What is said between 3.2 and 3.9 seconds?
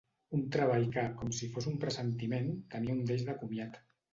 de comiat.